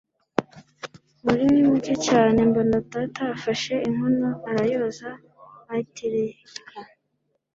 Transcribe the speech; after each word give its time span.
wari 1.25 1.45
muke 1.69 1.93
cyane, 2.07 2.37
mbona 2.49 2.77
data 2.91 3.23
afashe 3.35 3.73
inkono 3.89 4.29
arayoza 4.49 5.09
ayitereka 5.71 6.51